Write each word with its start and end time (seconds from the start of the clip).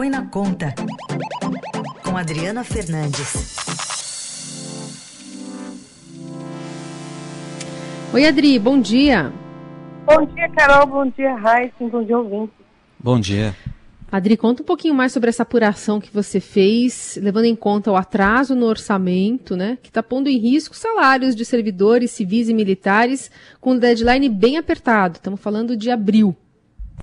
Põe 0.00 0.08
na 0.08 0.24
Conta, 0.24 0.74
com 2.02 2.16
Adriana 2.16 2.64
Fernandes. 2.64 3.54
Oi, 8.10 8.26
Adri, 8.26 8.58
bom 8.58 8.80
dia. 8.80 9.30
Bom 10.06 10.24
dia, 10.24 10.48
Carol, 10.56 10.86
bom 10.86 11.06
dia, 11.10 11.34
Raíssa, 11.34 11.74
bom 11.80 12.02
dia, 12.02 12.18
ouvinte. 12.18 12.52
Bom 12.98 13.20
dia. 13.20 13.54
Adri, 14.10 14.38
conta 14.38 14.62
um 14.62 14.64
pouquinho 14.64 14.94
mais 14.94 15.12
sobre 15.12 15.28
essa 15.28 15.42
apuração 15.42 16.00
que 16.00 16.10
você 16.10 16.40
fez, 16.40 17.18
levando 17.20 17.44
em 17.44 17.54
conta 17.54 17.92
o 17.92 17.96
atraso 17.96 18.54
no 18.54 18.64
orçamento, 18.64 19.54
né, 19.54 19.76
que 19.82 19.90
está 19.90 20.02
pondo 20.02 20.30
em 20.30 20.38
risco 20.38 20.74
salários 20.74 21.36
de 21.36 21.44
servidores 21.44 22.10
civis 22.10 22.48
e 22.48 22.54
militares 22.54 23.30
com 23.60 23.76
deadline 23.76 24.30
bem 24.30 24.56
apertado. 24.56 25.16
Estamos 25.16 25.42
falando 25.42 25.76
de 25.76 25.90
abril. 25.90 26.34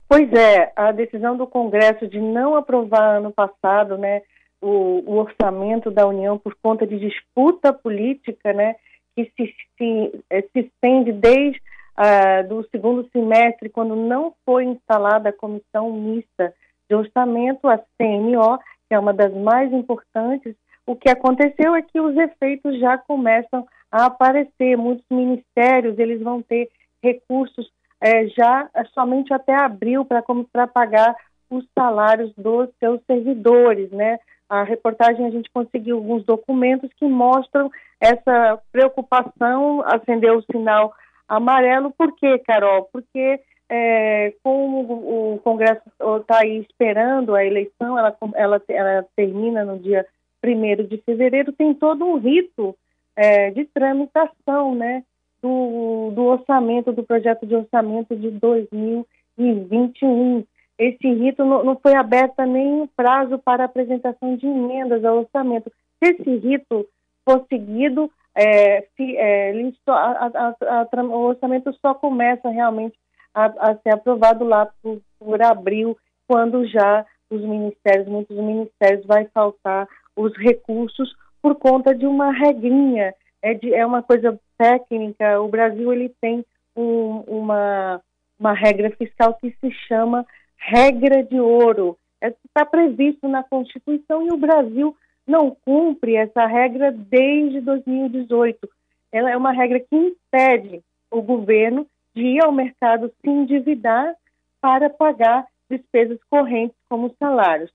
Pois 0.07 0.32
é, 0.34 0.71
a 0.75 0.91
decisão 0.91 1.38
do 1.38 1.48
Congresso 1.48 2.07
de 2.07 2.20
não 2.20 2.55
aprovar 2.55 3.18
ano 3.18 3.32
passado, 3.32 3.97
né, 3.97 4.21
o, 4.61 5.04
o 5.05 5.18
orçamento 5.18 5.92
da 5.92 6.07
União 6.07 6.38
por 6.38 6.55
conta 6.61 6.86
de 6.86 7.00
disputa 7.00 7.71
política, 7.71 8.54
né, 8.54 8.75
que 9.15 9.32
se, 9.36 9.54
se, 9.78 10.24
eh, 10.29 10.41
se 10.54 10.60
estende 10.60 11.11
desde 11.11 11.60
uh, 11.97 12.47
do 12.47 12.68
segundo 12.69 13.10
semestre, 13.11 13.69
quando 13.69 13.96
não 13.96 14.33
foi 14.46 14.65
instalada 14.65 15.29
a 15.29 15.33
comissão 15.33 15.91
mista 15.91 16.54
de 16.89 16.96
orçamento, 16.96 17.68
a 17.68 17.77
CMO, 17.77 18.60
que 18.88 18.93
é 18.93 19.00
uma 19.00 19.14
das 19.14 19.33
mais 19.33 19.71
importantes, 19.74 20.55
o 20.86 20.96
que 20.96 21.10
aconteceu 21.10 21.75
é 21.75 21.82
que 21.82 22.00
os 22.00 22.16
efeitos 22.16 22.79
já 22.79 22.97
começam 22.97 23.68
a 23.91 24.05
aparecer. 24.05 24.77
Muitos 24.77 25.05
ministérios 25.11 26.00
eles 26.00 26.21
vão 26.21 26.41
ter 26.41 26.69
recursos 27.04 27.69
é, 28.01 28.28
já 28.28 28.69
somente 28.93 29.33
até 29.33 29.56
abril 29.56 30.05
para 30.05 30.68
pagar 30.68 31.15
os 31.50 31.65
salários 31.78 32.31
dos 32.36 32.69
seus 32.80 33.02
servidores, 33.05 33.89
né? 33.92 34.19
A 34.50 34.64
reportagem 34.64 35.25
a 35.25 35.30
gente 35.30 35.50
conseguiu 35.52 35.97
alguns 35.97 36.23
documentos 36.23 36.89
que 36.97 37.05
mostram 37.05 37.69
essa 37.99 38.59
preocupação, 38.71 39.83
acendeu 39.86 40.38
o 40.38 40.44
sinal 40.44 40.94
amarelo. 41.27 41.91
Por 41.91 42.16
quê, 42.16 42.39
Carol? 42.39 42.88
Porque 42.91 43.41
é, 43.69 44.33
como 44.41 45.33
o 45.33 45.39
Congresso 45.39 45.81
está 46.21 46.39
aí 46.41 46.59
esperando 46.59 47.36
a 47.36 47.43
eleição, 47.43 47.97
ela, 47.97 48.16
ela, 48.36 48.61
ela 48.69 49.05
termina 49.16 49.66
no 49.66 49.80
dia 49.80 50.05
1 50.43 50.88
de 50.88 50.97
fevereiro, 51.05 51.52
tem 51.52 51.73
todo 51.73 52.05
um 52.05 52.17
rito 52.17 52.75
é, 53.16 53.52
de 53.52 53.66
tramitação 53.66 54.75
né, 54.75 55.03
do, 55.47 56.11
do 56.11 56.25
orçamento, 56.25 56.91
do 56.91 57.03
projeto 57.03 57.45
de 57.45 57.55
orçamento 57.55 58.13
de 58.15 58.29
2021. 58.31 60.43
Esse 60.77 61.07
rito 61.07 61.45
não, 61.45 61.63
não 61.63 61.77
foi 61.77 61.95
aberto 61.95 62.43
nem 62.43 62.85
prazo 62.95 63.39
para 63.39 63.63
apresentação 63.63 64.35
de 64.35 64.45
emendas 64.45 65.03
ao 65.05 65.19
orçamento. 65.19 65.71
Se 66.03 66.11
esse 66.11 66.35
rito 66.37 66.85
for 67.25 67.45
seguido, 67.49 68.11
é, 68.35 68.85
é, 68.99 69.53
a, 69.87 69.93
a, 69.93 70.55
a, 70.81 70.87
o 71.03 71.27
orçamento 71.27 71.73
só 71.81 71.93
começa 71.93 72.49
realmente 72.49 72.97
a, 73.33 73.45
a 73.71 73.75
ser 73.77 73.93
aprovado 73.93 74.43
lá 74.43 74.67
por, 74.83 74.99
por, 75.19 75.41
abril, 75.41 75.97
quando 76.27 76.67
já 76.67 77.05
os 77.29 77.41
ministérios, 77.41 78.07
muitos 78.07 78.37
ministérios, 78.37 79.05
vai 79.05 79.25
faltar 79.33 79.87
os 80.15 80.35
recursos 80.37 81.15
por 81.41 81.55
conta 81.55 81.95
de 81.95 82.05
uma 82.05 82.31
regrinha, 82.31 83.13
é, 83.41 83.53
de, 83.53 83.73
é 83.73 83.85
uma 83.85 84.03
coisa 84.03 84.37
técnica. 84.58 85.41
O 85.41 85.47
Brasil 85.47 85.91
ele 85.94 86.09
tem 86.22 86.45
um, 86.75 87.23
uma, 87.27 88.02
uma 88.39 88.53
regra 88.53 88.89
fiscal 88.91 89.33
que 89.36 89.52
se 89.59 89.72
chama 89.88 90.25
regra 90.58 91.23
de 91.23 91.39
ouro. 91.39 91.97
Está 92.22 92.61
é, 92.61 92.66
previsto 92.66 93.27
na 93.27 93.44
Constituição 93.44 94.25
e 94.25 94.31
o 94.31 94.38
Brasil 94.38 94.95
não 95.25 95.55
cumpre 95.66 96.16
essa 96.16 96.45
regra 96.45 96.91
desde 96.91 97.61
2018. 97.61 98.67
Ela 99.11 99.31
é 99.31 99.38
uma 99.38 99.52
regra 99.52 99.80
que 99.80 99.95
impede 99.95 100.81
o 101.11 101.21
governo 101.21 101.86
de 102.15 102.23
ir 102.23 102.43
ao 102.43 102.52
mercado 102.52 103.11
se 103.21 103.30
endividar 103.30 104.15
para 104.60 104.89
pagar 104.89 105.45
despesas 105.70 106.17
correntes 106.30 106.76
como 106.89 107.14
salários. 107.20 107.71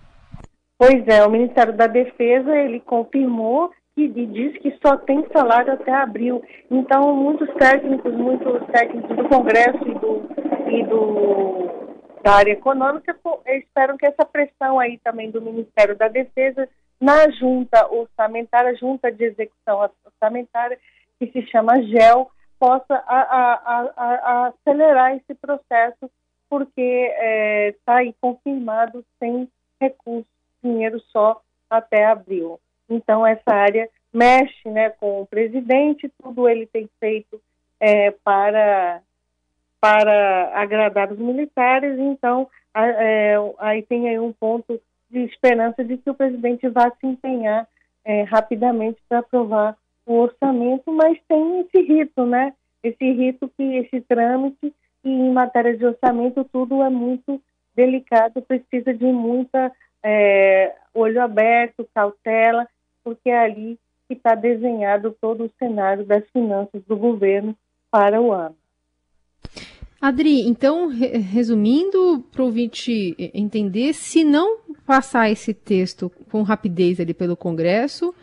Pois 0.78 1.06
é, 1.08 1.24
o 1.24 1.30
Ministério 1.30 1.76
da 1.76 1.86
Defesa 1.86 2.54
ele 2.56 2.80
confirmou 2.80 3.70
e 4.04 4.26
diz 4.26 4.58
que 4.58 4.76
só 4.84 4.96
tem 4.96 5.26
salário 5.32 5.72
até 5.72 5.92
abril. 5.92 6.42
Então, 6.70 7.14
muitos 7.14 7.48
técnicos, 7.54 8.14
muitos 8.14 8.64
técnicos 8.66 9.16
do 9.16 9.28
Congresso 9.28 9.88
e 9.88 9.94
do, 9.94 10.70
e 10.70 10.84
do 10.84 11.88
da 12.22 12.34
área 12.34 12.52
econômica 12.52 13.16
esperam 13.46 13.96
que 13.96 14.06
essa 14.06 14.24
pressão 14.24 14.78
aí 14.78 14.98
também 14.98 15.30
do 15.30 15.40
Ministério 15.40 15.96
da 15.96 16.08
Defesa 16.08 16.68
na 17.00 17.30
junta 17.30 17.88
orçamentária, 17.92 18.74
junta 18.76 19.10
de 19.10 19.24
execução 19.24 19.88
orçamentária, 20.04 20.78
que 21.18 21.30
se 21.30 21.46
chama 21.46 21.80
GEL, 21.82 22.28
possa 22.58 22.94
a, 23.06 23.20
a, 23.20 23.92
a, 23.96 24.46
acelerar 24.48 25.16
esse 25.16 25.34
processo 25.34 26.10
porque 26.50 26.80
está 26.80 27.22
é, 27.22 27.74
tá 27.84 27.96
aí 27.96 28.14
confirmado 28.20 29.04
sem 29.18 29.48
recursos, 29.80 30.26
dinheiro 30.62 31.00
só 31.12 31.40
até 31.70 32.04
abril. 32.04 32.58
Então, 32.88 33.26
essa 33.26 33.52
área 33.52 33.88
mexe 34.12 34.68
né, 34.68 34.90
com 34.90 35.20
o 35.20 35.26
presidente, 35.26 36.10
tudo 36.22 36.48
ele 36.48 36.66
tem 36.66 36.88
feito 36.98 37.40
é, 37.78 38.10
para, 38.10 39.00
para 39.80 40.52
agradar 40.54 41.12
os 41.12 41.18
militares, 41.18 41.98
então 41.98 42.48
a, 42.72 42.86
é, 42.86 43.34
aí 43.58 43.82
tem 43.82 44.08
aí 44.08 44.18
um 44.18 44.32
ponto 44.32 44.80
de 45.10 45.20
esperança 45.20 45.84
de 45.84 45.96
que 45.96 46.10
o 46.10 46.14
presidente 46.14 46.68
vá 46.68 46.90
se 46.90 47.06
empenhar 47.06 47.66
é, 48.04 48.22
rapidamente 48.22 48.98
para 49.08 49.18
aprovar 49.18 49.76
o 50.06 50.14
orçamento, 50.14 50.90
mas 50.92 51.18
tem 51.28 51.60
esse 51.60 51.82
rito, 51.82 52.24
né? 52.24 52.54
Esse 52.82 53.12
rito 53.12 53.50
que 53.56 53.62
esse 53.76 54.00
trâmite 54.00 54.72
e 55.04 55.10
em 55.10 55.30
matéria 55.32 55.76
de 55.76 55.84
orçamento 55.84 56.44
tudo 56.44 56.82
é 56.82 56.88
muito 56.88 57.40
delicado, 57.74 58.42
precisa 58.42 58.92
de 58.92 59.04
muita 59.04 59.70
é, 60.02 60.74
olho 60.94 61.22
aberto, 61.22 61.88
cautela, 61.94 62.66
porque 63.08 63.30
é 63.30 63.38
ali 63.38 63.78
que 64.06 64.12
está 64.12 64.34
desenhado 64.34 65.16
todo 65.18 65.44
o 65.44 65.50
cenário 65.58 66.04
das 66.04 66.22
finanças 66.30 66.82
do 66.86 66.94
governo 66.94 67.56
para 67.90 68.20
o 68.20 68.32
ano. 68.32 68.54
Adri, 69.98 70.46
então, 70.46 70.88
resumindo, 70.88 72.22
para 72.30 72.42
o 72.42 72.44
ouvinte 72.44 73.16
entender, 73.32 73.94
se 73.94 74.22
não 74.24 74.58
passar 74.86 75.30
esse 75.30 75.54
texto 75.54 76.12
com 76.30 76.42
rapidez 76.42 77.00
ali 77.00 77.14
pelo 77.14 77.34
Congresso, 77.34 78.14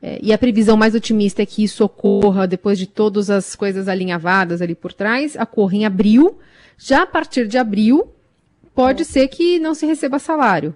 é, 0.00 0.20
e 0.22 0.32
a 0.32 0.38
previsão 0.38 0.76
mais 0.76 0.94
otimista 0.94 1.42
é 1.42 1.46
que 1.46 1.64
isso 1.64 1.84
ocorra 1.84 2.46
depois 2.46 2.78
de 2.78 2.86
todas 2.86 3.30
as 3.30 3.56
coisas 3.56 3.88
alinhavadas 3.88 4.62
ali 4.62 4.76
por 4.76 4.92
trás, 4.92 5.34
ocorra 5.34 5.74
em 5.74 5.84
abril. 5.84 6.38
Já 6.78 7.02
a 7.02 7.06
partir 7.06 7.48
de 7.48 7.58
abril, 7.58 8.08
pode 8.76 9.02
é. 9.02 9.04
ser 9.04 9.26
que 9.26 9.58
não 9.58 9.74
se 9.74 9.86
receba 9.86 10.20
salário. 10.20 10.72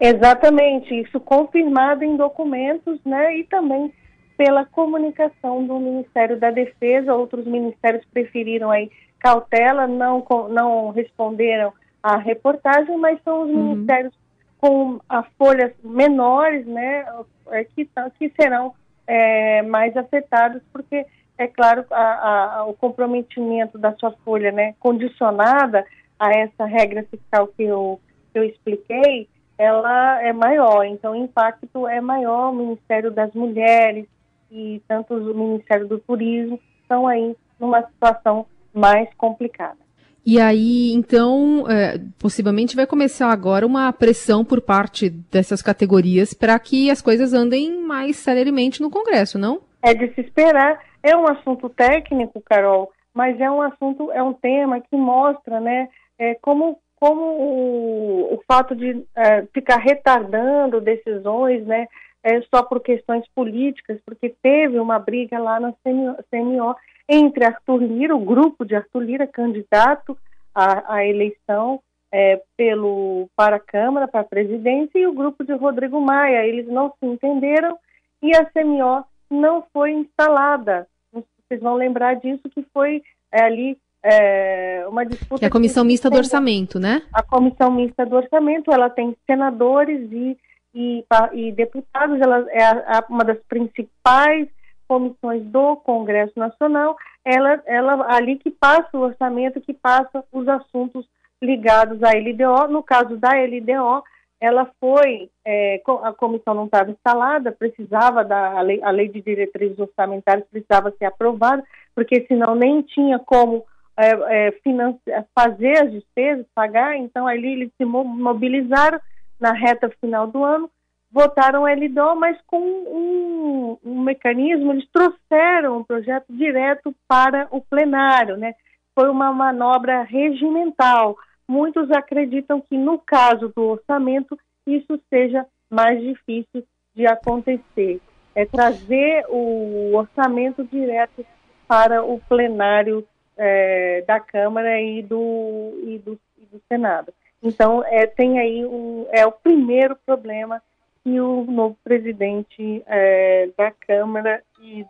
Exatamente, 0.00 0.94
isso 0.94 1.18
confirmado 1.18 2.04
em 2.04 2.16
documentos, 2.16 3.00
né, 3.04 3.36
e 3.36 3.44
também 3.44 3.92
pela 4.36 4.64
comunicação 4.64 5.66
do 5.66 5.80
Ministério 5.80 6.38
da 6.38 6.52
Defesa, 6.52 7.14
outros 7.14 7.44
ministérios 7.44 8.04
preferiram 8.12 8.70
aí 8.70 8.88
cautela, 9.18 9.88
não, 9.88 10.24
não 10.50 10.90
responderam 10.90 11.72
à 12.00 12.16
reportagem, 12.16 12.96
mas 12.98 13.20
são 13.24 13.42
os 13.42 13.50
uhum. 13.50 13.74
ministérios 13.74 14.14
com 14.60 15.00
as 15.08 15.26
folhas 15.36 15.72
menores, 15.82 16.64
né, 16.66 17.04
é, 17.50 17.64
que, 17.64 17.88
que 18.18 18.32
serão 18.40 18.74
é, 19.08 19.62
mais 19.62 19.96
afetadas, 19.96 20.62
porque, 20.72 21.04
é 21.36 21.48
claro, 21.48 21.84
a, 21.90 22.58
a, 22.58 22.66
o 22.66 22.74
comprometimento 22.74 23.76
da 23.76 23.92
sua 23.96 24.12
folha, 24.24 24.52
né, 24.52 24.74
condicionada 24.78 25.84
a 26.18 26.30
essa 26.30 26.64
regra 26.64 27.04
fiscal 27.10 27.48
que 27.48 27.64
eu, 27.64 28.00
que 28.32 28.38
eu 28.38 28.44
expliquei, 28.44 29.28
ela 29.58 30.22
é 30.22 30.32
maior, 30.32 30.84
então 30.84 31.12
o 31.12 31.16
impacto 31.16 31.86
é 31.88 32.00
maior, 32.00 32.50
o 32.50 32.54
Ministério 32.54 33.10
das 33.10 33.32
Mulheres 33.34 34.06
e 34.50 34.80
tanto 34.86 35.14
o 35.14 35.34
Ministério 35.34 35.86
do 35.88 35.98
Turismo 35.98 36.60
estão 36.80 37.06
aí 37.06 37.36
numa 37.58 37.82
situação 37.82 38.46
mais 38.72 39.12
complicada. 39.14 39.76
E 40.24 40.38
aí, 40.40 40.92
então, 40.92 41.64
é, 41.70 41.98
possivelmente 42.18 42.76
vai 42.76 42.86
começar 42.86 43.30
agora 43.30 43.66
uma 43.66 43.90
pressão 43.92 44.44
por 44.44 44.60
parte 44.60 45.08
dessas 45.08 45.62
categorias 45.62 46.34
para 46.34 46.58
que 46.58 46.90
as 46.90 47.00
coisas 47.00 47.32
andem 47.32 47.82
mais 47.82 48.16
celeremente 48.16 48.82
no 48.82 48.90
Congresso, 48.90 49.38
não? 49.38 49.62
É 49.82 49.94
de 49.94 50.12
se 50.14 50.20
esperar. 50.20 50.80
É 51.02 51.16
um 51.16 51.26
assunto 51.26 51.68
técnico, 51.70 52.42
Carol, 52.42 52.92
mas 53.14 53.40
é 53.40 53.50
um 53.50 53.62
assunto, 53.62 54.12
é 54.12 54.22
um 54.22 54.34
tema 54.34 54.80
que 54.80 54.96
mostra, 54.96 55.60
né, 55.60 55.88
é, 56.18 56.34
como, 56.34 56.78
como 57.00 57.22
o, 57.22 58.34
o 58.34 58.42
fato 58.46 58.74
de 58.74 59.04
é, 59.14 59.42
ficar 59.52 59.76
retardando 59.76 60.80
decisões, 60.80 61.64
né, 61.66 61.86
é, 62.22 62.40
só 62.42 62.62
por 62.62 62.80
questões 62.80 63.26
políticas, 63.34 63.98
porque 64.04 64.34
teve 64.42 64.78
uma 64.78 64.98
briga 64.98 65.38
lá 65.38 65.60
na 65.60 65.72
CNO 65.82 66.76
entre 67.08 67.44
Arthur 67.44 67.82
Lira, 67.82 68.14
o 68.14 68.24
grupo 68.24 68.64
de 68.64 68.74
Arthur 68.74 69.00
Lira, 69.00 69.26
candidato 69.26 70.18
à, 70.54 70.96
à 70.96 71.06
eleição 71.06 71.80
é, 72.12 72.42
pelo, 72.56 73.28
para 73.36 73.56
a 73.56 73.60
Câmara, 73.60 74.08
para 74.08 74.20
a 74.20 74.24
presidência, 74.24 74.98
e 74.98 75.06
o 75.06 75.12
grupo 75.12 75.44
de 75.44 75.52
Rodrigo 75.52 76.00
Maia. 76.00 76.46
Eles 76.46 76.66
não 76.66 76.92
se 76.98 77.06
entenderam 77.06 77.78
e 78.22 78.36
a 78.36 78.44
CMO 78.44 79.04
não 79.30 79.64
foi 79.72 79.92
instalada. 79.92 80.86
Vocês 81.12 81.60
vão 81.60 81.74
lembrar 81.74 82.14
disso, 82.14 82.48
que 82.50 82.62
foi 82.74 83.02
é, 83.32 83.42
ali 83.42 83.78
é, 84.10 84.84
uma 84.88 85.04
disputa. 85.04 85.38
Que 85.38 85.44
é 85.44 85.48
a 85.48 85.50
Comissão 85.50 85.84
Mista 85.84 86.08
do 86.08 86.16
Orçamento, 86.16 86.78
né? 86.78 87.02
A 87.12 87.22
Comissão 87.22 87.70
Mista 87.70 88.06
do 88.06 88.16
Orçamento, 88.16 88.72
ela 88.72 88.88
tem 88.88 89.16
senadores 89.26 90.10
e, 90.10 90.36
e, 90.74 91.04
e 91.32 91.52
deputados, 91.52 92.20
ela 92.20 92.46
é 92.50 92.64
a, 92.64 92.98
a, 92.98 93.04
uma 93.08 93.24
das 93.24 93.38
principais 93.48 94.48
comissões 94.86 95.44
do 95.44 95.76
Congresso 95.76 96.32
Nacional, 96.36 96.96
ela, 97.22 97.62
ela 97.66 98.06
ali 98.14 98.36
que 98.36 98.50
passa 98.50 98.88
o 98.94 99.00
orçamento, 99.00 99.60
que 99.60 99.74
passa 99.74 100.24
os 100.32 100.48
assuntos 100.48 101.06
ligados 101.42 102.02
à 102.02 102.12
LDO. 102.12 102.72
No 102.72 102.82
caso 102.82 103.18
da 103.18 103.30
LDO, 103.32 104.02
ela 104.40 104.70
foi, 104.80 105.28
é, 105.44 105.82
a 106.02 106.12
comissão 106.12 106.54
não 106.54 106.64
estava 106.64 106.90
instalada, 106.90 107.52
precisava 107.52 108.24
da 108.24 108.58
a 108.58 108.60
lei, 108.62 108.80
a 108.82 108.90
lei 108.90 109.08
de 109.08 109.20
diretrizes 109.20 109.78
orçamentárias 109.78 110.46
precisava 110.50 110.90
ser 110.98 111.04
aprovada, 111.04 111.62
porque 111.94 112.24
senão 112.26 112.54
nem 112.54 112.80
tinha 112.82 113.18
como 113.18 113.64
é, 113.98 114.48
é, 114.48 115.24
fazer 115.34 115.82
as 115.82 115.92
despesas, 115.92 116.46
pagar, 116.54 116.96
então 116.96 117.26
ali 117.26 117.52
eles 117.52 117.72
se 117.76 117.84
mobilizaram 117.84 119.00
na 119.40 119.52
reta 119.52 119.90
final 120.00 120.26
do 120.26 120.44
ano 120.44 120.70
votaram 121.10 121.64
LDO, 121.64 122.16
mas 122.16 122.38
com 122.46 122.60
um, 122.60 123.78
um, 123.84 124.02
mecanismo, 124.02 124.72
eles 124.72 124.88
trouxeram 124.92 125.78
o 125.78 125.84
projeto 125.84 126.26
direto 126.30 126.94
para 127.06 127.48
o 127.50 127.60
plenário, 127.60 128.36
né? 128.36 128.54
Foi 128.94 129.08
uma 129.08 129.32
manobra 129.32 130.02
regimental. 130.02 131.16
Muitos 131.46 131.90
acreditam 131.90 132.60
que 132.60 132.76
no 132.76 132.98
caso 132.98 133.50
do 133.54 133.62
orçamento 133.62 134.38
isso 134.66 135.00
seja 135.08 135.46
mais 135.70 136.00
difícil 136.00 136.64
de 136.94 137.06
acontecer. 137.06 138.00
É 138.34 138.44
trazer 138.44 139.24
o 139.28 139.92
orçamento 139.94 140.62
direto 140.64 141.24
para 141.66 142.04
o 142.04 142.20
plenário 142.28 143.06
é, 143.38 144.02
da 144.06 144.18
Câmara 144.18 144.80
e 144.80 145.02
do, 145.02 145.80
e 145.84 145.98
do, 145.98 146.18
e 146.36 146.46
do 146.46 146.60
Senado. 146.68 147.12
Então, 147.42 147.84
é, 147.86 148.06
tem 148.06 148.38
aí 148.38 148.66
um, 148.66 149.06
é 149.10 149.24
o 149.24 149.32
primeiro 149.32 149.96
problema 150.04 150.60
que 151.04 151.20
o 151.20 151.44
novo 151.44 151.76
presidente 151.84 152.82
é, 152.86 153.48
da 153.56 153.70
Câmara 153.70 154.42
e, 154.60 154.84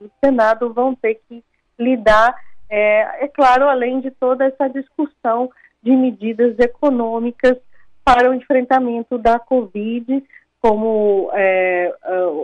do 0.00 0.10
Senado 0.24 0.72
vão 0.72 0.94
ter 0.94 1.20
que 1.28 1.44
lidar, 1.78 2.34
é, 2.68 3.24
é 3.24 3.28
claro, 3.28 3.68
além 3.68 4.00
de 4.00 4.10
toda 4.10 4.46
essa 4.46 4.68
discussão 4.68 5.50
de 5.82 5.94
medidas 5.94 6.58
econômicas 6.58 7.58
para 8.04 8.30
o 8.30 8.34
enfrentamento 8.34 9.18
da 9.18 9.38
Covid, 9.38 10.24
como 10.60 11.30
é, 11.34 11.94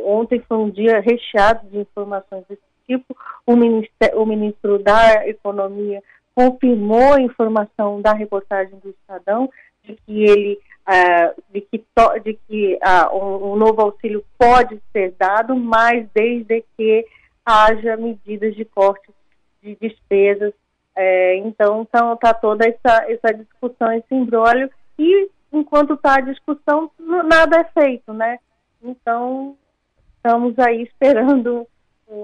ontem 0.04 0.40
foi 0.40 0.58
um 0.58 0.70
dia 0.70 1.00
recheado 1.00 1.68
de 1.68 1.78
informações 1.78 2.44
tipo, 2.88 3.17
o, 3.46 3.52
o 3.52 4.26
ministro 4.26 4.79
da 4.79 5.29
Economia 5.29 6.02
confirmou 6.35 7.14
a 7.14 7.20
informação 7.20 8.00
da 8.00 8.12
reportagem 8.12 8.79
do 8.79 8.90
Estadão 8.90 9.50
de 9.85 9.94
que 10.06 10.25
ele 10.25 10.58
uh, 10.88 11.43
de 11.52 11.61
que, 11.61 11.79
to, 11.79 12.20
de 12.25 12.38
que 12.46 12.75
uh, 12.76 13.17
um, 13.17 13.52
um, 13.52 13.56
novo 13.56 13.82
auxílio 13.82 14.25
pode 14.38 14.81
ser 14.93 15.14
dado, 15.19 15.55
mas 15.55 16.06
desde 16.14 16.64
que 16.76 17.05
haja 17.44 17.96
medidas 17.96 18.55
de 18.55 18.64
corte 18.64 19.11
de 19.62 19.76
despesas. 19.81 20.52
É, 20.94 21.37
então, 21.37 21.82
então 21.82 22.14
está 22.14 22.35
toda 22.35 22.67
essa, 22.67 23.05
essa 23.08 23.32
discussão, 23.32 23.93
esse 23.93 24.12
embrólio, 24.12 24.69
e 24.99 25.31
enquanto 25.52 25.94
está 25.94 26.17
a 26.17 26.20
discussão, 26.20 26.90
nada 26.99 27.61
é 27.61 27.81
feito, 27.81 28.12
né? 28.12 28.38
Então, 28.82 29.56
estamos 30.17 30.58
aí 30.58 30.82
esperando 30.82 31.67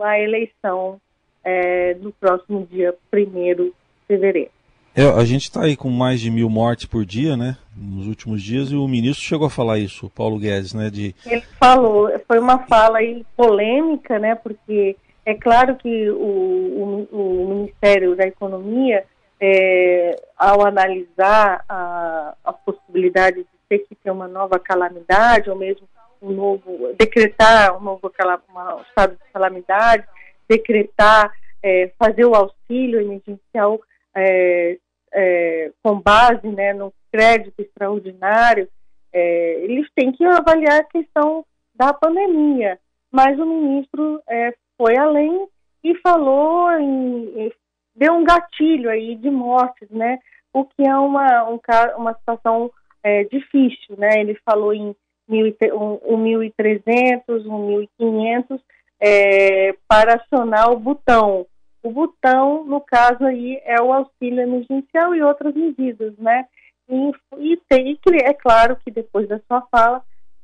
a 0.03 0.19
eleição 0.19 1.01
é, 1.45 1.95
no 1.95 2.13
próximo 2.13 2.67
dia 2.71 2.95
1 3.13 3.55
de 3.55 3.73
fevereiro. 4.09 4.51
É, 4.97 5.03
a 5.03 5.25
gente 5.25 5.43
está 5.43 5.65
aí 5.65 5.77
com 5.77 5.91
mais 5.91 6.21
de 6.21 6.31
mil 6.31 6.49
mortes 6.49 6.87
por 6.87 7.05
dia, 7.05 7.37
né? 7.37 7.57
Nos 7.77 8.07
últimos 8.07 8.41
dias, 8.41 8.71
e 8.71 8.77
o 8.77 8.87
ministro 8.87 9.25
chegou 9.25 9.49
a 9.49 9.51
falar 9.51 9.79
isso, 9.79 10.07
o 10.07 10.11
Paulo 10.11 10.39
Guedes, 10.39 10.73
né? 10.73 10.89
De... 10.89 11.15
Ele 11.27 11.43
falou, 11.59 12.09
foi 12.29 12.39
uma 12.39 12.61
fala 12.61 12.99
aí 12.99 13.27
polêmica, 13.37 14.21
né? 14.21 14.37
Porque 14.37 14.97
é 15.27 15.35
claro 15.35 15.75
que 15.75 16.11
o, 16.11 16.17
o, 16.17 17.09
o 17.11 17.49
Ministério 17.49 18.15
da 18.15 18.25
Economia, 18.25 19.05
é, 19.41 20.23
ao 20.39 20.65
analisar 20.65 21.65
a, 21.69 22.35
a 22.45 22.53
possibilidade 22.53 23.39
de 23.39 23.47
ter 23.69 23.81
que 23.81 23.97
ter 23.97 24.13
uma 24.13 24.29
nova 24.29 24.61
calamidade, 24.61 25.51
ou 25.51 25.57
mesmo 25.57 25.89
um 26.25 26.33
novo, 26.33 26.95
decretar 26.99 27.77
um 27.77 27.81
novo 27.81 28.11
um 28.11 28.83
estado 28.83 29.17
de 29.17 29.33
calamidade, 29.33 30.07
decretar, 30.49 31.33
é, 31.63 31.91
fazer 31.99 32.25
o 32.25 32.35
auxílio 32.35 33.01
emergencial 33.01 33.81
é, 34.15 34.79
é, 35.13 35.71
com 35.83 36.01
base 36.01 36.47
né, 36.49 36.73
no 36.73 36.93
crédito 37.13 37.61
extraordinário, 37.61 38.69
é, 39.13 39.61
eles 39.63 39.87
têm 39.95 40.13
que 40.13 40.25
avaliar 40.25 40.81
a 40.81 40.85
questão 40.85 41.45
da 41.75 41.93
pandemia. 41.93 42.79
Mas 43.11 43.39
o 43.39 43.47
ministro 43.47 44.21
é, 44.29 44.53
foi 44.77 44.97
além 44.97 45.47
e 45.85 45.95
falou 45.97 46.71
em, 46.73 47.53
deu 47.95 48.15
um 48.15 48.25
gatilho 48.25 48.91
aí 48.91 49.15
de 49.15 49.31
mortes, 49.31 49.89
né? 49.91 50.19
O 50.53 50.65
que 50.65 50.83
é 50.87 50.97
uma, 50.97 51.49
um, 51.49 51.61
uma 51.97 52.15
situação 52.15 52.71
é, 53.03 53.25
difícil, 53.25 53.97
né? 53.97 54.21
Ele 54.21 54.37
falou 54.45 54.73
em 54.73 54.95
1.300, 55.29 57.25
1.500 57.27 58.61
é, 59.01 59.75
para 59.89 60.15
acionar 60.17 60.71
o 60.71 60.79
botão. 60.79 61.47
O 61.83 61.91
botão, 61.91 62.65
no 62.65 62.81
caso 62.81 63.25
aí, 63.25 63.61
é 63.65 63.81
o 63.81 63.93
auxílio 63.93 64.41
emergencial 64.41 65.15
e 65.15 65.23
outras 65.23 65.55
medidas, 65.55 66.17
né? 66.19 66.47
E, 66.89 67.13
e, 67.39 67.57
tem, 67.69 67.99
é 68.23 68.33
claro 68.33 68.77
que 68.77 68.91
depois 68.91 69.29
da 69.29 69.39
sua 69.47 69.63
fala, 69.71 70.03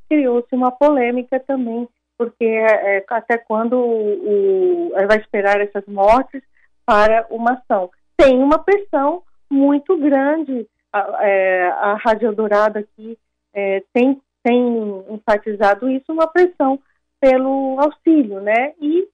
criou-se 0.08 0.54
uma 0.54 0.70
polêmica 0.70 1.40
também, 1.40 1.88
porque 2.18 2.44
é, 2.44 3.04
até 3.08 3.38
quando 3.38 3.74
o, 3.74 4.88
o, 4.88 5.06
vai 5.06 5.18
esperar 5.18 5.60
essas 5.60 5.86
mortes 5.86 6.42
para 6.84 7.26
uma 7.30 7.52
ação. 7.52 7.90
Tem 8.16 8.36
uma 8.38 8.58
pressão 8.58 9.22
muito 9.50 9.96
grande, 9.96 10.66
a, 10.92 11.26
é, 11.26 11.68
a 11.68 11.94
Rádio 11.94 12.32
Dourado 12.32 12.78
aqui 12.78 13.16
é, 13.54 13.82
tem, 13.92 14.20
tem 14.42 15.04
enfatizado 15.10 15.88
isso, 15.88 16.12
uma 16.12 16.26
pressão 16.26 16.78
pelo 17.20 17.78
auxílio, 17.78 18.40
né? 18.40 18.72
E 18.80 19.06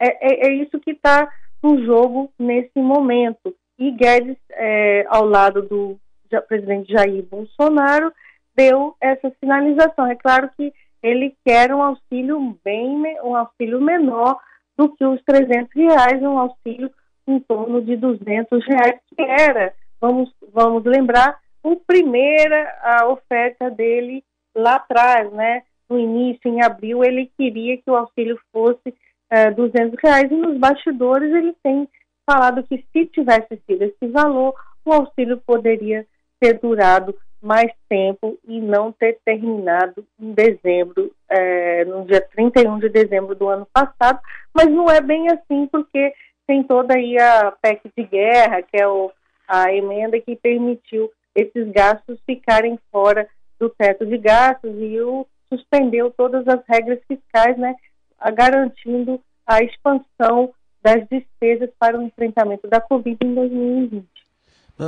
é, 0.00 0.46
é, 0.46 0.48
é 0.48 0.52
isso 0.54 0.78
que 0.80 0.90
está 0.90 1.28
no 1.62 1.82
jogo 1.84 2.30
nesse 2.38 2.78
momento. 2.78 3.54
E 3.78 3.90
Guedes, 3.90 4.36
é, 4.50 5.06
ao 5.08 5.24
lado 5.24 5.62
do 5.62 5.98
presidente 6.48 6.92
Jair 6.92 7.24
Bolsonaro, 7.24 8.12
deu 8.54 8.94
essa 9.00 9.32
sinalização. 9.40 10.06
É 10.06 10.14
claro 10.14 10.50
que 10.56 10.72
ele 11.02 11.34
quer 11.44 11.74
um 11.74 11.82
auxílio 11.82 12.58
bem, 12.64 12.96
um 13.22 13.34
auxílio 13.34 13.80
menor 13.80 14.38
do 14.76 14.88
que 14.94 15.04
os 15.04 15.22
300 15.24 15.72
reais, 15.74 16.22
um 16.22 16.38
auxílio 16.38 16.90
em 17.26 17.40
torno 17.40 17.82
de 17.82 17.96
200 17.96 18.64
reais, 18.66 19.00
que 19.08 19.22
era, 19.22 19.72
vamos, 20.00 20.32
vamos 20.52 20.84
lembrar, 20.84 21.38
a 21.64 21.76
primeira 21.86 22.78
a 22.82 23.08
oferta 23.08 23.70
dele 23.70 24.22
lá 24.54 24.76
atrás, 24.76 25.32
né? 25.32 25.62
no 25.88 25.98
início, 25.98 26.48
em 26.48 26.62
abril, 26.62 27.04
ele 27.04 27.30
queria 27.36 27.76
que 27.76 27.90
o 27.90 27.96
auxílio 27.96 28.38
fosse 28.52 28.94
é, 29.30 29.50
200 29.50 29.98
reais 30.02 30.30
e 30.30 30.34
nos 30.34 30.58
bastidores 30.58 31.32
ele 31.32 31.54
tem 31.62 31.88
falado 32.28 32.62
que 32.64 32.84
se 32.92 33.06
tivesse 33.06 33.60
sido 33.66 33.82
esse 33.82 34.06
valor, 34.08 34.54
o 34.84 34.92
auxílio 34.92 35.40
poderia 35.46 36.06
ter 36.40 36.58
durado 36.58 37.14
mais 37.42 37.70
tempo 37.88 38.38
e 38.48 38.60
não 38.60 38.90
ter 38.90 39.18
terminado 39.24 40.06
em 40.18 40.32
dezembro, 40.32 41.12
é, 41.28 41.84
no 41.84 42.06
dia 42.06 42.22
31 42.34 42.78
de 42.78 42.88
dezembro 42.88 43.34
do 43.34 43.48
ano 43.48 43.66
passado, 43.70 44.18
mas 44.54 44.66
não 44.70 44.90
é 44.90 45.00
bem 45.00 45.28
assim, 45.30 45.66
porque 45.66 46.14
tem 46.46 46.62
toda 46.62 46.94
aí 46.94 47.18
a 47.18 47.52
PEC 47.60 47.90
de 47.96 48.04
guerra, 48.04 48.62
que 48.62 48.76
é 48.76 48.88
o, 48.88 49.10
a 49.46 49.72
emenda 49.74 50.18
que 50.20 50.36
permitiu 50.36 51.10
esses 51.34 51.70
gastos 51.70 52.18
ficarem 52.24 52.78
fora 52.90 53.28
do 53.64 53.70
teto 53.70 54.04
de 54.04 54.18
gastos 54.18 54.74
e 54.78 55.00
o 55.00 55.26
suspendeu 55.48 56.10
todas 56.10 56.46
as 56.46 56.60
regras 56.68 57.00
fiscais, 57.08 57.56
né, 57.56 57.74
garantindo 58.34 59.20
a 59.46 59.62
expansão 59.62 60.52
das 60.82 61.06
despesas 61.08 61.70
para 61.78 61.98
o 61.98 62.02
enfrentamento 62.02 62.68
da 62.68 62.80
Covid 62.80 63.16
em 63.22 63.34
2020. 63.34 64.06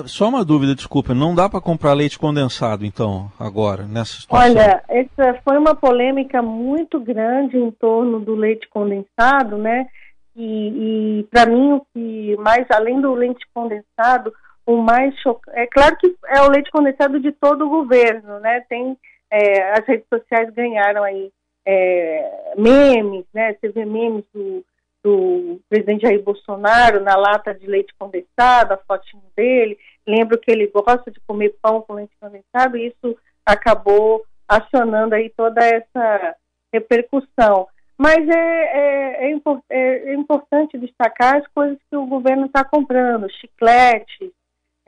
Só 0.06 0.28
uma 0.28 0.44
dúvida, 0.44 0.74
desculpa, 0.74 1.14
não 1.14 1.34
dá 1.34 1.48
para 1.48 1.60
comprar 1.60 1.92
leite 1.92 2.18
condensado, 2.18 2.84
então, 2.84 3.30
agora, 3.38 3.84
nessa 3.84 4.20
situação? 4.20 4.50
Olha, 4.50 4.82
essa 4.88 5.40
foi 5.44 5.56
uma 5.56 5.76
polêmica 5.76 6.42
muito 6.42 6.98
grande 6.98 7.56
em 7.56 7.70
torno 7.70 8.18
do 8.18 8.34
leite 8.34 8.68
condensado, 8.68 9.56
né? 9.56 9.86
E, 10.34 11.20
e 11.20 11.22
para 11.30 11.46
mim, 11.46 11.74
o 11.74 11.86
que 11.94 12.36
mais, 12.38 12.66
além 12.70 13.00
do 13.00 13.14
leite 13.14 13.46
condensado, 13.54 14.32
o 14.66 14.76
mais 14.76 15.16
chocante. 15.20 15.58
É 15.58 15.66
claro 15.66 15.96
que 15.96 16.14
é 16.26 16.42
o 16.42 16.50
leite 16.50 16.70
condensado 16.70 17.20
de 17.20 17.32
todo 17.32 17.66
o 17.66 17.70
governo, 17.70 18.40
né? 18.40 18.60
Tem. 18.68 18.96
É, 19.30 19.72
as 19.72 19.84
redes 19.86 20.06
sociais 20.08 20.50
ganharam 20.50 21.02
aí 21.02 21.32
é, 21.66 22.52
memes, 22.56 23.24
né? 23.32 23.54
Você 23.54 23.68
vê 23.70 23.84
memes 23.84 24.24
do 24.32 24.64
do 25.06 25.60
presidente 25.68 26.02
Jair 26.02 26.20
Bolsonaro 26.20 26.98
na 26.98 27.14
lata 27.14 27.54
de 27.54 27.64
leite 27.64 27.94
condensado, 27.96 28.74
a 28.74 28.76
fotinho 28.76 29.22
dele. 29.36 29.78
Lembro 30.04 30.36
que 30.36 30.50
ele 30.50 30.66
gosta 30.66 31.12
de 31.12 31.20
comer 31.20 31.54
pão 31.62 31.80
com 31.80 31.94
leite 31.94 32.10
condensado 32.20 32.76
e 32.76 32.88
isso 32.88 33.16
acabou 33.44 34.24
acionando 34.48 35.14
aí 35.14 35.30
toda 35.30 35.64
essa 35.64 36.34
repercussão. 36.72 37.68
Mas 37.96 38.28
é, 38.28 38.32
é, 38.34 39.30
é, 39.30 39.40
é, 39.70 40.10
é 40.10 40.14
importante 40.14 40.76
destacar 40.76 41.36
as 41.36 41.46
coisas 41.54 41.78
que 41.88 41.96
o 41.96 42.06
governo 42.06 42.46
está 42.46 42.64
comprando, 42.64 43.30
chiclete, 43.30 44.32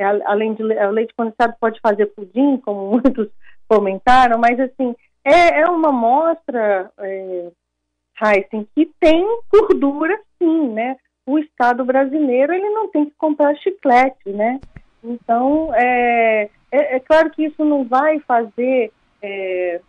além 0.05 0.55
de 0.55 0.63
leite 0.63 1.15
condensado 1.17 1.55
pode 1.61 1.81
fazer 1.81 2.07
pudim, 2.07 2.57
como 2.59 2.91
muitos 3.03 3.29
comentaram, 3.69 4.39
mas 4.39 4.59
assim, 4.59 4.95
é, 5.25 5.61
é 5.61 5.67
uma 5.67 5.93
mostra 5.93 6.91
é, 6.99 7.51
Heisen, 8.23 8.67
que 8.75 8.91
tem 8.99 9.27
gordura 9.51 10.19
sim, 10.39 10.69
né? 10.71 10.97
O 11.27 11.39
Estado 11.39 11.85
brasileiro, 11.85 12.55
ele 12.55 12.71
não 12.71 12.89
tem 12.89 13.05
que 13.05 13.15
comprar 13.19 13.55
chiclete, 13.57 14.31
né? 14.31 14.59
Então, 15.05 15.71
é, 15.75 16.49
é, 16.73 16.97
é 16.97 17.01
claro 17.01 17.31
que 17.31 17.45
isso 17.45 17.65
não 17.65 17.85
vai 17.85 18.19
fazer... 18.21 18.91
É, 19.21 19.81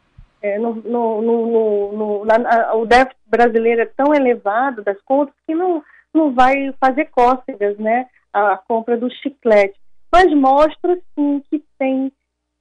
é, 0.41 0.57
no, 0.57 0.75
no, 0.75 1.21
no, 1.21 2.25
na, 2.25 2.73
o 2.75 2.85
déficit 2.85 3.19
brasileiro 3.27 3.81
é 3.81 3.85
tão 3.85 4.13
elevado 4.13 4.83
das 4.83 4.99
contas 5.01 5.33
que 5.45 5.53
não, 5.53 5.83
não 6.13 6.33
vai 6.33 6.73
fazer 6.79 7.05
cócegas, 7.05 7.77
né? 7.77 8.07
A, 8.33 8.53
a 8.53 8.57
compra 8.57 8.97
do 8.97 9.09
chiclete. 9.11 9.78
Mas 10.11 10.33
mostra, 10.33 10.97
sim, 11.15 11.41
que 11.49 11.63
tem, 11.77 12.11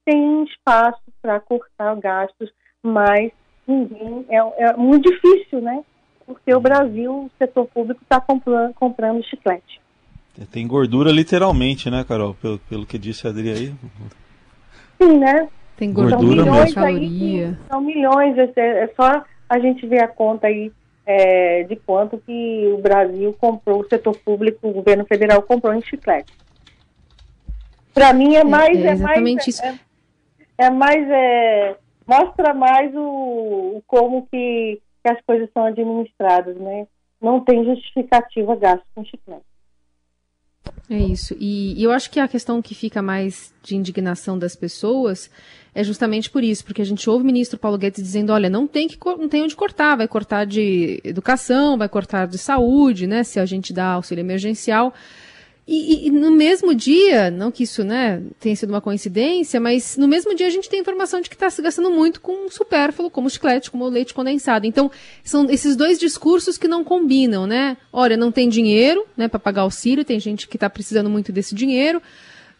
tem 0.05 0.43
espaço 0.43 1.01
para 1.21 1.39
cortar 1.39 1.95
gastos, 1.95 2.51
mas 2.83 3.31
ninguém. 3.67 4.25
É, 4.29 4.69
é 4.69 4.77
muito 4.77 5.09
difícil, 5.09 5.61
né? 5.61 5.83
Porque 6.25 6.53
o 6.53 6.59
Brasil, 6.59 7.11
o 7.11 7.31
setor 7.37 7.65
público, 7.67 8.01
está 8.03 8.21
comprando, 8.21 8.73
comprando 8.73 9.25
chiclete. 9.25 9.81
Tem 10.51 10.65
gordura 10.67 11.11
literalmente, 11.11 11.89
né, 11.89 12.05
Carol? 12.07 12.33
Pelo, 12.35 12.59
pelo 12.59 12.85
que 12.85 12.97
disse 12.97 13.27
a 13.27 13.31
Adri 13.31 13.49
aí. 13.49 13.75
Sim, 15.01 15.17
né? 15.17 15.49
Tem 15.75 15.91
gordura, 15.91 16.43
são 16.43 16.53
milhões 16.53 16.77
aí, 16.77 17.57
São 17.67 17.81
milhões, 17.81 18.37
é, 18.37 18.83
é 18.83 18.87
só 18.95 19.23
a 19.49 19.59
gente 19.59 19.87
ver 19.87 20.03
a 20.03 20.07
conta 20.07 20.47
aí 20.47 20.71
é, 21.05 21.63
de 21.63 21.75
quanto 21.77 22.17
que 22.19 22.71
o 22.71 22.77
Brasil 22.81 23.33
comprou, 23.39 23.81
o 23.81 23.87
setor 23.87 24.15
público, 24.17 24.67
o 24.67 24.73
governo 24.73 25.05
federal 25.05 25.41
comprou 25.41 25.73
em 25.73 25.81
chiclete. 25.81 26.31
Para 27.99 28.13
mim 28.13 28.35
é, 28.35 28.39
é 28.39 28.43
mais. 28.45 28.79
É, 28.79 28.87
é 28.87 28.95
mais, 28.95 29.47
isso. 29.47 29.61
É, 29.61 29.79
é 30.57 30.69
mais. 30.69 31.09
É, 31.09 31.75
mostra 32.07 32.53
mais 32.53 32.95
o, 32.95 33.77
o 33.77 33.83
como 33.85 34.25
que, 34.31 34.81
que, 35.03 35.11
as 35.11 35.21
coisas 35.25 35.49
são 35.53 35.65
administradas, 35.65 36.55
né? 36.55 36.87
Não 37.21 37.41
tem 37.41 37.65
justificativa 37.65 38.55
gasto 38.55 38.85
com 38.95 39.03
chiclete. 39.03 39.43
É 40.89 40.97
isso. 40.97 41.35
E, 41.39 41.79
e, 41.79 41.83
eu 41.83 41.91
acho 41.91 42.09
que 42.09 42.19
a 42.19 42.27
questão 42.27 42.61
que 42.61 42.73
fica 42.73 43.01
mais 43.01 43.53
de 43.61 43.75
indignação 43.75 44.39
das 44.39 44.55
pessoas 44.55 45.29
é 45.75 45.83
justamente 45.83 46.29
por 46.29 46.43
isso, 46.43 46.63
porque 46.63 46.81
a 46.81 46.85
gente 46.85 47.07
ouve 47.09 47.23
o 47.23 47.25
ministro 47.25 47.59
Paulo 47.59 47.77
Guedes 47.77 48.01
dizendo, 48.01 48.31
olha, 48.31 48.49
não 48.49 48.65
tem 48.65 48.87
que 48.87 48.97
não 49.05 49.27
tem 49.27 49.43
onde 49.43 49.55
cortar, 49.55 49.97
vai 49.97 50.07
cortar 50.07 50.45
de 50.45 51.01
educação, 51.03 51.77
vai 51.77 51.89
cortar 51.89 52.27
de 52.27 52.37
saúde, 52.37 53.05
né? 53.05 53.23
Se 53.23 53.39
a 53.39 53.45
gente 53.45 53.73
dá 53.73 53.91
auxílio 53.91 54.21
emergencial. 54.21 54.93
E, 55.71 56.07
e, 56.07 56.09
no 56.09 56.31
mesmo 56.31 56.73
dia, 56.73 57.29
não 57.29 57.51
que 57.51 57.61
isso 57.61 57.83
né, 57.83 58.23
tenha 58.39 58.55
sido 58.55 58.71
uma 58.71 58.81
coincidência, 58.81 59.59
mas 59.59 59.97
no 59.97 60.07
mesmo 60.07 60.33
dia 60.33 60.47
a 60.47 60.49
gente 60.49 60.67
tem 60.67 60.79
informação 60.79 61.21
de 61.21 61.29
que 61.29 61.35
está 61.35 61.47
se 61.47 61.61
gastando 61.61 61.91
muito 61.91 62.19
com 62.21 62.49
supérfluo, 62.49 63.07
como 63.11 63.29
chiclete, 63.29 63.69
como 63.69 63.87
leite 63.87 64.11
condensado. 64.11 64.65
Então, 64.65 64.89
são 65.23 65.47
esses 65.47 65.75
dois 65.75 65.99
discursos 65.99 66.57
que 66.57 66.67
não 66.67 66.83
combinam, 66.83 67.45
né? 67.45 67.77
Olha, 67.93 68.17
não 68.17 68.31
tem 68.31 68.49
dinheiro 68.49 69.05
né, 69.15 69.27
para 69.27 69.37
pagar 69.37 69.61
auxílio, 69.61 70.03
tem 70.03 70.19
gente 70.19 70.47
que 70.47 70.57
está 70.57 70.67
precisando 70.67 71.07
muito 71.07 71.31
desse 71.31 71.53
dinheiro 71.53 72.01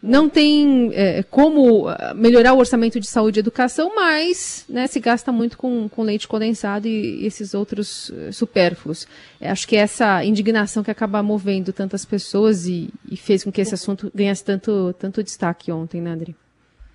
não 0.02 0.30
tem 0.30 0.90
é, 0.94 1.22
como 1.22 1.88
ah, 1.88 2.14
melhorar 2.14 2.54
o 2.54 2.58
orçamento 2.58 2.98
de 2.98 3.06
saúde 3.06 3.38
e 3.38 3.40
educação, 3.40 3.94
mas 3.94 4.64
né, 4.68 4.86
se 4.86 4.98
gasta 4.98 5.30
muito 5.30 5.58
com, 5.58 5.88
com 5.88 6.02
leite 6.02 6.26
condensado 6.26 6.88
e, 6.88 7.22
e 7.22 7.26
esses 7.26 7.52
outros 7.52 8.08
uh, 8.08 8.32
supérfluos. 8.32 9.06
É, 9.40 9.50
acho 9.50 9.68
que 9.68 9.76
é 9.76 9.80
essa 9.80 10.24
indignação 10.24 10.82
que 10.82 10.90
acaba 10.90 11.22
movendo 11.22 11.72
tantas 11.72 12.04
pessoas 12.04 12.66
e, 12.66 12.88
e, 13.10 13.16
fez 13.16 13.44
com 13.44 13.52
que 13.52 13.60
esse 13.60 13.74
assunto 13.74 14.10
ganhasse 14.14 14.44
tanto, 14.44 14.94
tanto 14.94 15.22
destaque 15.22 15.70
ontem, 15.70 16.00
né, 16.00 16.10
André? 16.10 16.34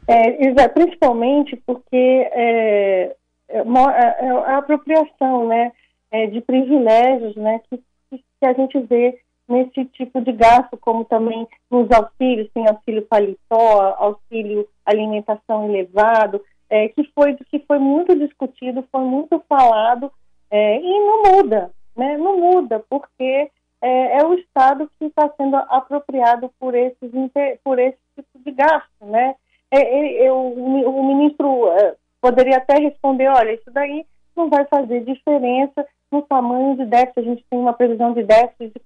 É, 0.07 0.67
principalmente 0.69 1.55
porque 1.65 1.95
é, 1.95 3.15
é, 3.49 3.57
é, 3.57 3.59
é, 3.59 4.29
a 4.29 4.57
apropriação 4.57 5.47
né, 5.47 5.71
de 6.31 6.41
privilégios 6.41 7.35
né, 7.35 7.59
que, 7.69 7.77
que 8.17 8.45
a 8.45 8.53
gente 8.53 8.79
vê 8.81 9.19
nesse 9.47 9.85
tipo 9.85 10.21
de 10.21 10.31
gasto, 10.31 10.77
como 10.77 11.05
também 11.05 11.47
nos 11.69 11.89
auxílios, 11.91 12.49
tem 12.53 12.67
auxílio 12.67 13.05
paletó, 13.07 13.95
auxílio 13.97 14.67
alimentação 14.85 15.69
elevado, 15.69 16.41
é, 16.69 16.87
que, 16.89 17.03
foi, 17.13 17.35
que 17.35 17.59
foi 17.59 17.79
muito 17.79 18.15
discutido, 18.15 18.87
foi 18.91 19.01
muito 19.01 19.41
falado, 19.47 20.11
é, 20.49 20.79
e 20.79 20.99
não 20.99 21.23
muda, 21.23 21.71
né? 21.95 22.17
Não 22.17 22.37
muda, 22.37 22.83
porque 22.89 23.51
é, 23.81 24.17
é 24.19 24.25
o 24.25 24.33
Estado 24.33 24.89
que 24.97 25.05
está 25.05 25.29
sendo 25.37 25.55
apropriado 25.55 26.49
por, 26.59 26.73
esses, 26.73 27.11
por 27.63 27.79
esse 27.79 27.97
tipo 28.15 28.39
de 28.43 28.51
gasto, 28.51 29.05
né? 29.05 29.35
É, 29.71 30.27
eu, 30.27 30.35
o 30.37 31.07
ministro 31.07 31.69
é, 31.71 31.95
poderia 32.21 32.57
até 32.57 32.79
responder, 32.79 33.27
olha, 33.27 33.53
isso 33.53 33.69
daí 33.71 34.05
não 34.35 34.49
vai 34.49 34.65
fazer 34.65 35.03
diferença 35.03 35.85
no 36.15 36.21
tamanho 36.21 36.77
de 36.77 36.85
déficit. 36.85 37.19
A 37.19 37.23
gente 37.23 37.45
tem 37.49 37.59
uma 37.59 37.73
previsão 37.73 38.13
de 38.13 38.23
déficit 38.23 38.73
de 38.73 38.81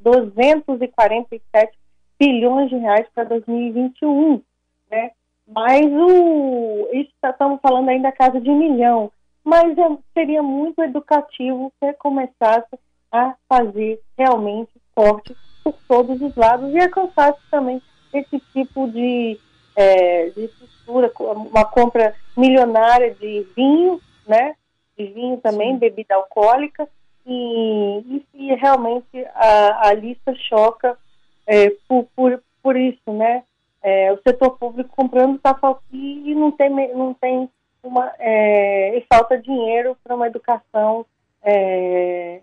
247 0.00 1.78
bilhões 2.18 2.68
de 2.68 2.76
reais 2.76 3.06
para 3.14 3.24
2021, 3.24 4.42
né? 4.90 5.10
Mas 5.46 5.86
o, 5.86 6.88
isso 6.92 7.10
tá, 7.20 7.30
estamos 7.30 7.60
falando 7.60 7.88
ainda 7.88 8.10
casa 8.12 8.40
de 8.40 8.50
milhão. 8.50 9.12
Mas 9.44 9.78
é, 9.78 9.98
seria 10.12 10.42
muito 10.42 10.82
educativo 10.82 11.72
se 11.78 11.92
começasse 11.94 12.76
a 13.12 13.34
fazer 13.48 14.00
realmente 14.18 14.70
corte 14.94 15.36
por 15.62 15.74
todos 15.86 16.20
os 16.20 16.34
lados 16.34 16.74
e 16.74 16.80
alcançasse 16.80 17.38
também 17.50 17.80
esse 18.12 18.40
tipo 18.52 18.90
de, 18.90 19.38
é, 19.76 20.30
de 20.30 20.44
estrutura, 20.46 21.12
uma 21.16 21.64
compra 21.64 22.14
milionária 22.36 23.14
de 23.14 23.46
vinho, 23.54 24.00
né? 24.26 24.54
De 24.96 25.06
vinho 25.06 25.36
também, 25.38 25.72
Sim. 25.72 25.78
bebida 25.78 26.14
alcoólica, 26.14 26.88
e, 27.26 28.24
e, 28.34 28.54
realmente 28.54 29.24
a, 29.34 29.88
a, 29.88 29.94
lista 29.94 30.32
choca 30.34 30.96
é, 31.44 31.70
por, 31.88 32.06
por, 32.14 32.42
por, 32.62 32.76
isso, 32.76 33.12
né? 33.12 33.42
É, 33.82 34.12
o 34.12 34.20
setor 34.22 34.56
público 34.56 34.94
comprando 34.94 35.38
tafauti 35.40 35.82
e 35.92 36.34
não 36.34 36.52
tem, 36.52 36.70
não 36.94 37.12
tem 37.14 37.50
uma, 37.82 38.12
é, 38.20 38.96
e 38.96 39.04
falta 39.12 39.36
dinheiro 39.36 39.96
para 40.04 40.14
uma 40.14 40.28
educação 40.28 41.04
é, 41.42 42.40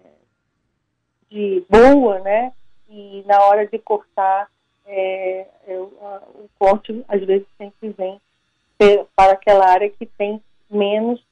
de 1.30 1.66
boa, 1.70 2.20
né? 2.20 2.52
E 2.90 3.24
na 3.26 3.42
hora 3.46 3.66
de 3.66 3.80
cortar, 3.80 4.50
é, 4.86 5.48
é, 5.66 5.78
o, 5.78 5.84
o 5.84 6.50
corte 6.60 7.06
às 7.08 7.24
vezes 7.24 7.48
sempre 7.58 7.90
vem 7.90 8.20
para 9.16 9.32
aquela 9.32 9.66
área 9.70 9.90
que 9.90 10.06
tem 10.06 10.44
menos 10.70 11.24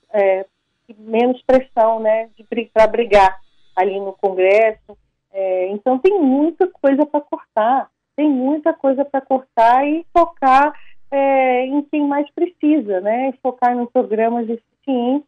menos 0.99 1.41
pressão, 1.43 1.99
né, 1.99 2.29
para 2.73 2.87
brigar 2.87 3.39
ali 3.75 3.99
no 3.99 4.13
Congresso. 4.13 4.97
É, 5.33 5.67
então 5.69 5.97
tem 5.97 6.19
muita 6.19 6.67
coisa 6.67 7.05
para 7.05 7.21
cortar, 7.21 7.89
tem 8.15 8.29
muita 8.29 8.73
coisa 8.73 9.05
para 9.05 9.21
cortar 9.21 9.87
e 9.87 10.05
focar 10.13 10.73
é, 11.09 11.65
em 11.65 11.81
quem 11.83 12.05
mais 12.07 12.29
precisa, 12.31 12.99
né? 13.01 13.33
Focar 13.41 13.75
em 13.75 13.85
programas 13.85 14.49
eficientes, 14.49 15.27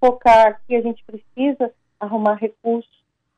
focar 0.00 0.60
que 0.66 0.74
a 0.74 0.80
gente 0.80 1.04
precisa 1.04 1.72
arrumar 2.00 2.34
recursos 2.34 2.90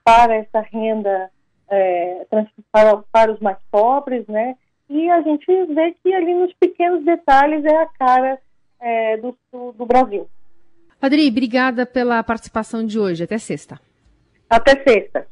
para 0.05 0.35
essa 0.35 0.61
renda 0.61 1.31
é, 1.69 2.27
para, 2.73 2.97
para 3.11 3.33
os 3.33 3.41
mais 3.41 3.59
pobres, 3.71 4.27
né? 4.27 4.57
E 4.89 5.09
a 5.09 5.23
gente 5.23 5.47
vê 5.67 5.95
que 6.03 6.13
ali 6.13 6.35
nos 6.35 6.53
pequenos 6.55 7.05
detalhes 7.05 7.65
é 7.65 7.77
a 7.77 7.87
cara 7.87 8.39
é, 8.81 9.17
do, 9.19 9.37
do, 9.53 9.73
do 9.73 9.87
Brasil. 9.87 10.29
Adri, 11.01 11.29
obrigada 11.29 11.87
pela 11.87 12.23
participação 12.23 12.85
de 12.85 12.99
hoje. 12.99 13.25
Até 13.25 13.39
sexta. 13.39 13.81
Até 14.49 14.83
sexta. 14.83 15.27